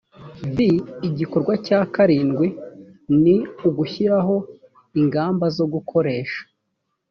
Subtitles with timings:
[0.55, 0.69] vi
[1.07, 2.47] igikorwa cya karindwi
[3.21, 3.35] ni
[3.69, 4.35] ugushyiraho
[4.99, 6.41] ingamba zo gukoresha